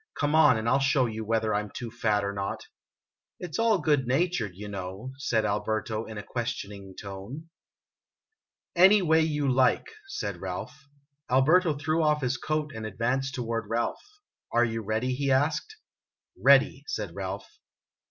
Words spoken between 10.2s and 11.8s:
Ralph. Alberto